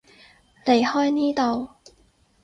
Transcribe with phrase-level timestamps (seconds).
[0.65, 1.69] 離開呢度